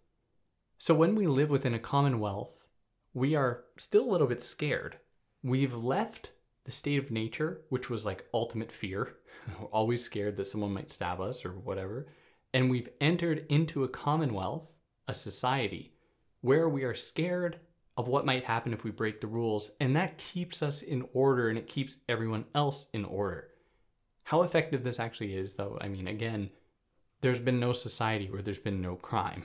[0.78, 2.64] So when we live within a commonwealth,
[3.12, 4.98] we are still a little bit scared.
[5.42, 6.32] We've left
[6.64, 9.14] the state of nature, which was like ultimate fear,
[9.72, 12.08] always scared that someone might stab us or whatever,
[12.52, 14.74] and we've entered into a commonwealth,
[15.06, 15.94] a society,
[16.40, 17.60] where we are scared
[17.96, 21.48] of what might happen if we break the rules, and that keeps us in order
[21.48, 23.48] and it keeps everyone else in order.
[24.22, 26.50] How effective this actually is, though, I mean, again,
[27.20, 29.42] there's been no society where there's been no crime,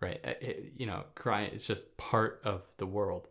[0.00, 0.20] right?
[0.24, 3.28] Uh, it, you know, crime is just part of the world,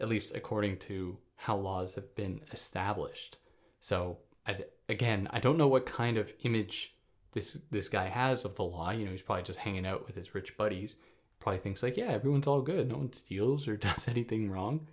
[0.00, 3.38] at least according to how laws have been established.
[3.80, 6.94] So, I, again, I don't know what kind of image
[7.32, 8.90] this this guy has of the law.
[8.90, 10.96] You know, he's probably just hanging out with his rich buddies.
[11.38, 12.88] Probably thinks like, yeah, everyone's all good.
[12.88, 14.88] No one steals or does anything wrong.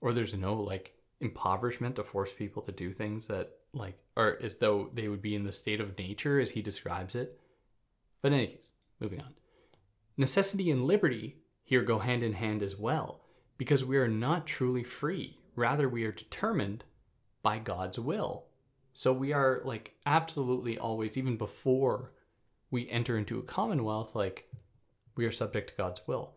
[0.00, 4.56] Or there's no like impoverishment to force people to do things that like or as
[4.56, 7.38] though they would be in the state of nature as he describes it.
[8.22, 9.34] But in any case, moving on.
[10.16, 13.19] Necessity and liberty here go hand in hand as well,
[13.60, 15.36] because we are not truly free.
[15.54, 16.82] Rather, we are determined
[17.42, 18.46] by God's will.
[18.94, 22.10] So we are like absolutely always, even before
[22.70, 24.48] we enter into a commonwealth, like
[25.14, 26.32] we are subject to God's will.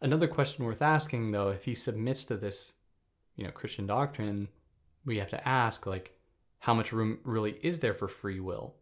[0.00, 2.74] Another question worth asking, though, if he submits to this,
[3.36, 4.48] you know, Christian doctrine,
[5.04, 6.18] we have to ask, like,
[6.58, 8.74] how much room really is there for free will?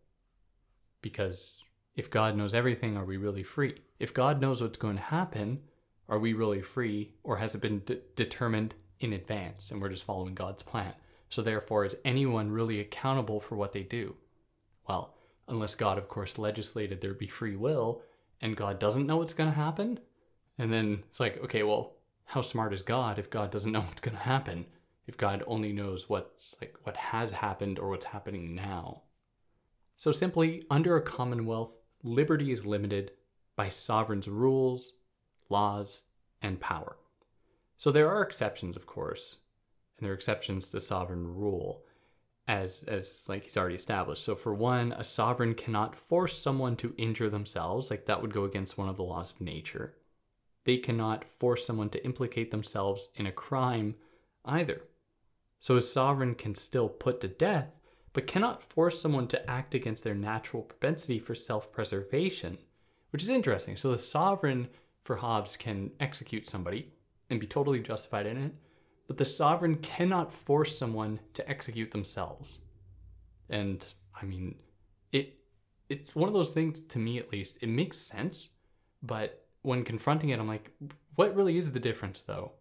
[1.03, 1.63] Because
[1.97, 3.83] if God knows everything, are we really free?
[3.99, 5.61] If God knows what's going to happen,
[6.09, 10.05] are we really free or has it been de- determined in advance and we're just
[10.05, 10.95] following God's plan?
[11.29, 14.17] So, therefore, is anyone really accountable for what they do?
[14.89, 15.15] Well,
[15.47, 18.03] unless God, of course, legislated there be free will
[18.41, 20.01] and God doesn't know what's going to happen.
[20.59, 21.95] And then it's like, okay, well,
[22.25, 24.67] how smart is God if God doesn't know what's going to happen?
[25.07, 29.03] If God only knows what's like what has happened or what's happening now.
[29.97, 33.13] So simply, under a commonwealth, liberty is limited
[33.57, 34.93] by sovereign's rules,
[35.49, 36.03] laws,
[36.43, 36.97] and power.
[37.77, 39.39] So there are exceptions, of course,
[39.97, 41.85] and there are exceptions to sovereign rule
[42.47, 44.25] as as like he's already established.
[44.25, 48.45] So for one, a sovereign cannot force someone to injure themselves, like that would go
[48.45, 49.95] against one of the laws of nature.
[50.65, 53.97] They cannot force someone to implicate themselves in a crime
[54.45, 54.83] either.
[55.61, 57.81] So a sovereign can still put to death,
[58.13, 62.59] but cannot force someone to act against their natural propensity for self-preservation,
[63.11, 63.77] which is interesting.
[63.77, 64.69] So the sovereign
[65.09, 66.93] for Hobbes can execute somebody
[67.31, 68.53] and be totally justified in it,
[69.07, 72.59] but the sovereign cannot force someone to execute themselves.
[73.49, 73.83] And
[74.21, 74.57] I mean,
[75.11, 75.39] it
[75.89, 77.57] it's one of those things to me at least.
[77.63, 78.51] It makes sense,
[79.03, 80.71] but when confronting it, I'm like,
[81.15, 82.53] what really is the difference though?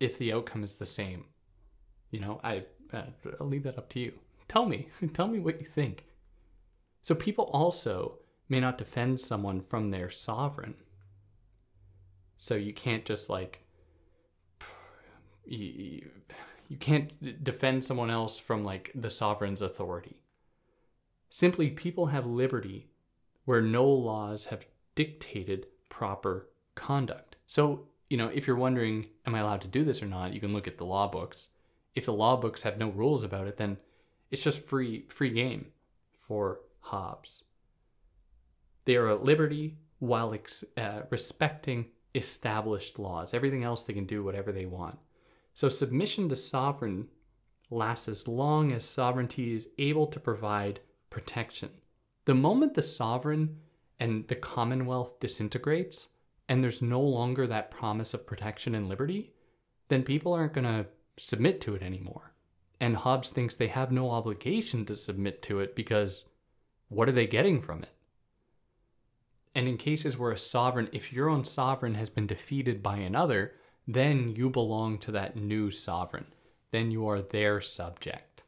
[0.00, 1.26] If the outcome is the same,
[2.10, 3.04] you know, I uh,
[3.38, 4.14] I'll leave that up to you.
[4.48, 6.06] Tell me, tell me what you think.
[7.02, 10.74] So people also may not defend someone from their sovereign.
[12.38, 13.64] So you can't just like
[15.44, 16.08] you,
[16.68, 20.20] you can't defend someone else from like the sovereign's authority.
[21.30, 22.88] Simply, people have liberty
[23.44, 27.36] where no laws have dictated proper conduct.
[27.46, 30.40] So, you know, if you're wondering, am I allowed to do this or not, you
[30.40, 31.48] can look at the law books.
[31.94, 33.78] If the law books have no rules about it, then
[34.30, 35.72] it's just free free game
[36.12, 37.42] for Hobbes.
[38.84, 43.34] They are at liberty while ex- uh, respecting established laws.
[43.34, 44.98] Everything else they can do whatever they want.
[45.54, 47.08] So submission to sovereign
[47.70, 51.70] lasts as long as sovereignty is able to provide protection.
[52.24, 53.58] The moment the sovereign
[54.00, 56.08] and the commonwealth disintegrates
[56.48, 59.32] and there's no longer that promise of protection and liberty,
[59.88, 60.86] then people aren't going to
[61.18, 62.32] submit to it anymore.
[62.80, 66.24] And Hobbes thinks they have no obligation to submit to it because
[66.88, 67.90] what are they getting from it?
[69.54, 73.54] And in cases where a sovereign, if your own sovereign has been defeated by another,
[73.86, 76.26] then you belong to that new sovereign.
[76.70, 78.42] Then you are their subject.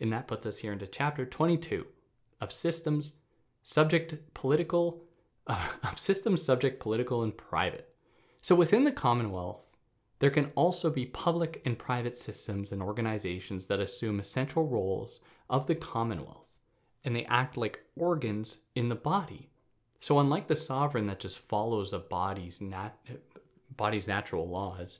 [0.00, 1.86] And that puts us here into chapter 22
[2.40, 3.14] of systems
[3.62, 5.04] subject political
[5.46, 7.94] of systems subject political and private.
[8.40, 9.66] So within the Commonwealth,
[10.18, 15.66] there can also be public and private systems and organizations that assume essential roles of
[15.66, 16.46] the Commonwealth,
[17.04, 19.50] and they act like organs in the body.
[20.02, 22.98] So unlike the sovereign that just follows a body's nat-
[23.76, 24.98] body's natural laws.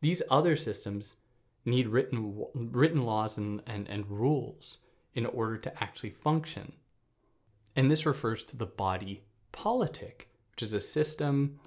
[0.00, 1.16] These other systems
[1.64, 4.78] need written written laws and, and, and rules
[5.12, 6.74] in order to actually function.
[7.74, 11.58] And this refers to the body politic, which is a system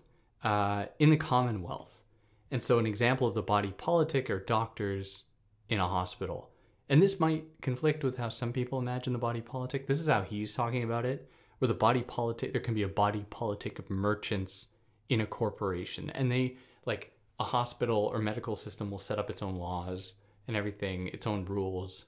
[0.41, 2.05] uh, in the Commonwealth.
[2.51, 5.25] And so, an example of the body politic are doctors
[5.67, 6.51] in a hospital.
[6.87, 9.87] And this might conflict with how some people imagine the body politic.
[9.87, 12.87] This is how he's talking about it, where the body politic, there can be a
[12.87, 14.67] body politic of merchants
[15.09, 16.09] in a corporation.
[16.11, 20.15] And they like a hospital or medical system will set up its own laws
[20.47, 22.05] and everything its own rules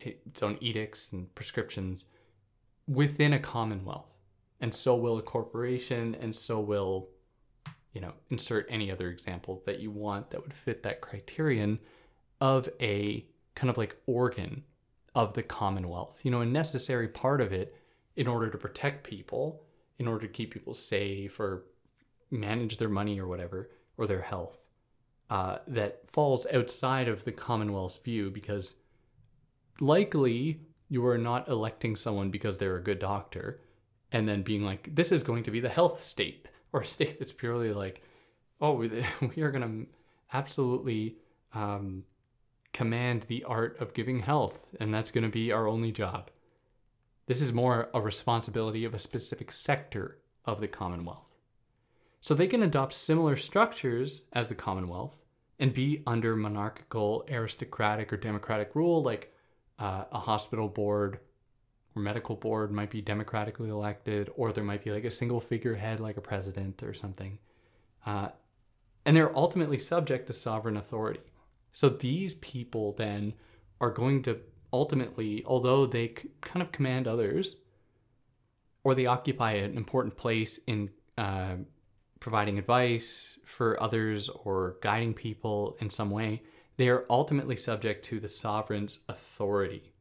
[0.00, 2.04] its own edicts and prescriptions
[2.86, 4.16] within a commonwealth.
[4.60, 7.08] And so will a corporation and so will
[7.92, 11.78] you know insert any other example that you want that would fit that criterion
[12.40, 14.62] of a kind of like organ
[15.14, 16.20] of the commonwealth.
[16.22, 17.74] You know a necessary part of it
[18.18, 19.62] in order to protect people
[19.98, 21.62] in order to keep people safe or
[22.32, 24.58] manage their money or whatever or their health
[25.30, 28.74] uh, that falls outside of the Commonwealth's view because
[29.80, 33.60] likely you are not electing someone because they're a good doctor
[34.10, 37.20] and then being like, this is going to be the health state or a state
[37.20, 38.02] that's purely like,
[38.60, 39.86] oh, we are going to
[40.32, 41.16] absolutely
[41.54, 42.02] um,
[42.72, 46.32] command the art of giving health and that's going to be our only job.
[47.28, 50.16] This is more a responsibility of a specific sector
[50.46, 51.36] of the Commonwealth.
[52.22, 55.14] So they can adopt similar structures as the Commonwealth
[55.58, 59.30] and be under monarchical, aristocratic, or democratic rule, like
[59.78, 61.20] uh, a hospital board
[61.94, 66.00] or medical board might be democratically elected, or there might be like a single figurehead,
[66.00, 67.38] like a president or something.
[68.06, 68.28] Uh,
[69.04, 71.20] and they're ultimately subject to sovereign authority.
[71.72, 73.34] So these people then
[73.82, 74.40] are going to
[74.72, 76.08] ultimately, although they
[76.40, 77.56] kind of command others,
[78.84, 81.56] or they occupy an important place in uh,
[82.20, 86.42] providing advice for others or guiding people in some way,
[86.76, 89.92] they are ultimately subject to the sovereign's authority.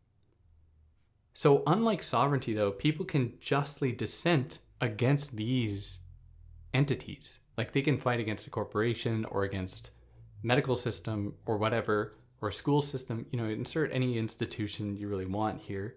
[1.34, 6.00] So, unlike sovereignty, though, people can justly dissent against these
[6.74, 7.40] entities.
[7.58, 9.92] Like they can fight against a corporation or against
[10.44, 15.26] medical system or whatever, or a school system, you know, insert any institution you really
[15.26, 15.96] want here,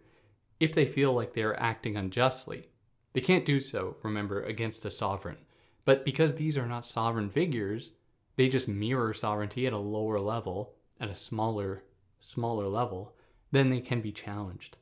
[0.59, 2.69] if they feel like they're acting unjustly.
[3.13, 5.39] They can't do so, remember, against a sovereign.
[5.85, 7.95] But because these are not sovereign figures,
[8.37, 11.85] they just mirror sovereignty at a lower level, at a smaller,
[12.21, 13.17] smaller level,
[13.51, 14.77] then they can be challenged.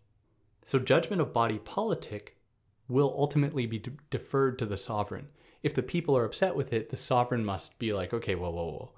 [0.67, 2.37] So judgment of body politic
[2.89, 5.29] will ultimately be de- deferred to the sovereign.
[5.63, 8.71] If the people are upset with it, the sovereign must be like, okay, whoa, whoa,
[8.71, 8.93] whoa.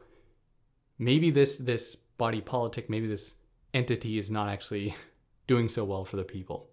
[0.98, 3.36] Maybe this this body politic, maybe this
[3.72, 4.94] entity is not actually
[5.46, 6.68] doing so well for the people.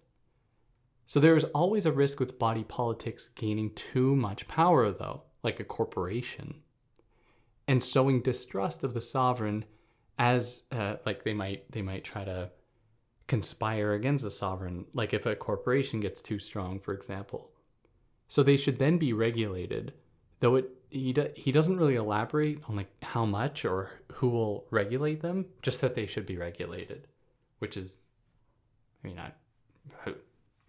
[1.06, 5.58] So there is always a risk with body politics gaining too much power, though, like
[5.58, 6.56] a corporation,
[7.66, 9.64] and sowing distrust of the sovereign,
[10.18, 12.50] as uh, like they might they might try to
[13.26, 17.52] conspire against the sovereign, like if a corporation gets too strong, for example.
[18.26, 19.94] So they should then be regulated,
[20.40, 24.66] though it he do, he doesn't really elaborate on like how much or who will
[24.70, 27.06] regulate them, just that they should be regulated,
[27.58, 27.96] which is,
[29.02, 29.32] I mean, I,
[30.06, 30.14] I'm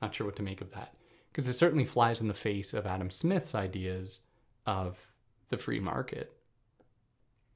[0.01, 0.93] not sure what to make of that
[1.32, 4.22] because it certainly flies in the face of Adam Smith's ideas
[4.65, 4.97] of
[5.49, 6.34] the free market.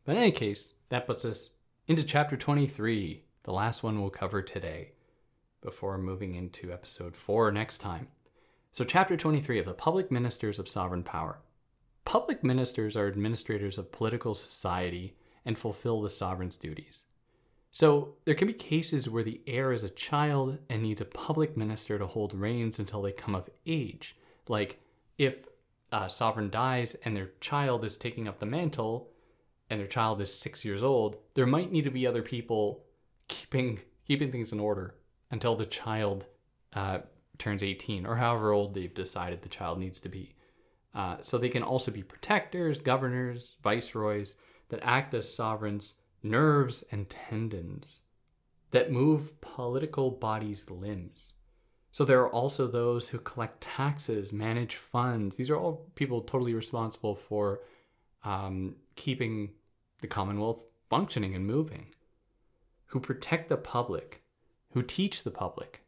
[0.05, 1.51] But in any case, that puts us
[1.87, 4.91] into chapter 23, the last one we'll cover today,
[5.61, 8.07] before moving into episode 4 next time.
[8.71, 11.39] So, chapter 23 of the Public Ministers of Sovereign Power.
[12.05, 17.03] Public ministers are administrators of political society and fulfill the sovereign's duties.
[17.71, 21.57] So, there can be cases where the heir is a child and needs a public
[21.57, 24.15] minister to hold reins until they come of age.
[24.47, 24.79] Like,
[25.17, 25.47] if
[25.91, 29.09] a sovereign dies and their child is taking up the mantle
[29.69, 32.83] and their child is six years old, there might need to be other people
[33.27, 34.95] keeping keeping things in order
[35.31, 36.25] until the child
[36.73, 36.99] uh,
[37.37, 40.35] turns 18 or however old they've decided the child needs to be.
[40.93, 44.37] Uh, so they can also be protectors, governors, viceroys
[44.69, 48.01] that act as sovereigns' nerves and tendons
[48.71, 51.33] that move political bodies' limbs.
[51.91, 55.35] So there are also those who collect taxes, manage funds.
[55.35, 57.61] These are all people totally responsible for
[58.23, 59.51] um, keeping
[60.01, 61.87] the Commonwealth functioning and moving,
[62.87, 64.23] who protect the public,
[64.71, 65.83] who teach the public.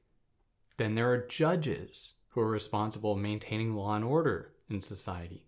[0.78, 5.48] Then there are judges who are responsible maintaining law and order in society.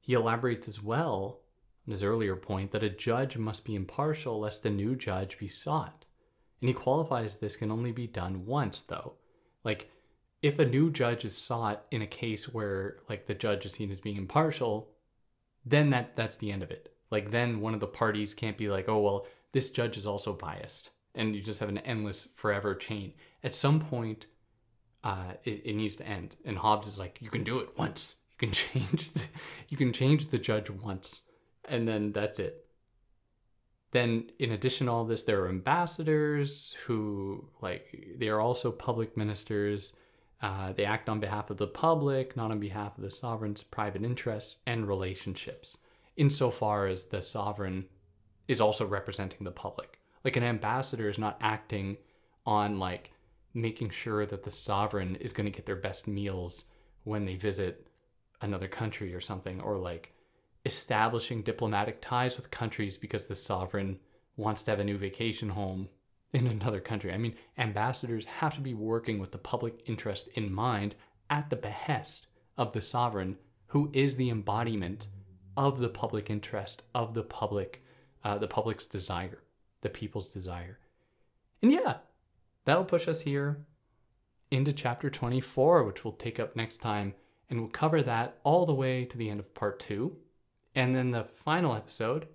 [0.00, 1.40] He elaborates as well
[1.86, 5.46] on his earlier point that a judge must be impartial lest a new judge be
[5.46, 6.04] sought.
[6.60, 9.14] And he qualifies this can only be done once, though.
[9.64, 9.90] Like,
[10.42, 13.90] if a new judge is sought in a case where, like, the judge is seen
[13.90, 14.90] as being impartial,
[15.64, 16.94] then that that's the end of it.
[17.10, 20.32] Like, then one of the parties can't be like, oh, well, this judge is also
[20.32, 20.90] biased.
[21.14, 23.14] And you just have an endless, forever chain.
[23.42, 24.26] At some point,
[25.02, 26.36] uh, it, it needs to end.
[26.44, 28.16] And Hobbes is like, you can do it once.
[28.40, 29.22] You can change the,
[29.68, 31.22] you can change the judge once,
[31.64, 32.64] and then that's it.
[33.90, 39.16] Then, in addition to all this, there are ambassadors who, like, they are also public
[39.16, 39.94] ministers.
[40.42, 44.02] Uh, they act on behalf of the public, not on behalf of the sovereign's private
[44.04, 45.78] interests and relationships,
[46.16, 47.86] insofar as the sovereign
[48.46, 49.98] is also representing the public.
[50.22, 51.96] Like, an ambassador is not acting
[52.44, 53.12] on, like,
[53.54, 56.64] making sure that the sovereign is going to get their best meals
[57.04, 57.87] when they visit
[58.40, 60.12] another country or something, or like
[60.64, 63.98] establishing diplomatic ties with countries because the sovereign
[64.36, 65.88] wants to have a new vacation home
[66.32, 67.12] in another country.
[67.12, 70.94] I mean, ambassadors have to be working with the public interest in mind
[71.30, 72.26] at the behest
[72.56, 73.36] of the sovereign,
[73.68, 75.08] who is the embodiment
[75.56, 77.82] of the public interest, of the public,
[78.24, 79.42] uh, the public's desire,
[79.80, 80.78] the people's desire.
[81.62, 81.96] And yeah,
[82.64, 83.64] that'll push us here
[84.50, 87.14] into chapter 24, which we'll take up next time.
[87.50, 90.16] And we'll cover that all the way to the end of part two.
[90.74, 92.28] And then the final episode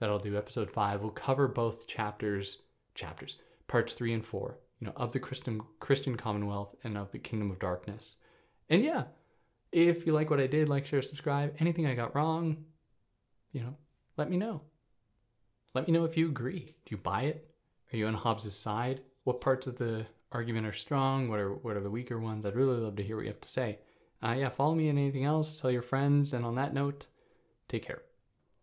[0.00, 2.62] that I'll do, episode five, will cover both chapters,
[2.94, 3.36] chapters,
[3.68, 7.50] parts three and four, you know, of the Christian Christian Commonwealth and of the Kingdom
[7.50, 8.16] of Darkness.
[8.68, 9.04] And yeah,
[9.72, 11.54] if you like what I did, like, share, subscribe.
[11.58, 12.64] Anything I got wrong,
[13.52, 13.76] you know,
[14.16, 14.62] let me know.
[15.74, 16.60] Let me know if you agree.
[16.60, 17.50] Do you buy it?
[17.92, 19.02] Are you on Hobbes's side?
[19.24, 21.28] What parts of the argument are strong?
[21.28, 22.46] What are what are the weaker ones?
[22.46, 23.78] I'd really love to hear what you have to say.
[24.22, 25.60] Uh, yeah, follow me and anything else.
[25.60, 26.32] Tell your friends.
[26.32, 27.06] And on that note,
[27.68, 28.02] take care.